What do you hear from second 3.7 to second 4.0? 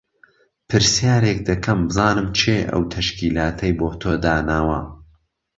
بۆ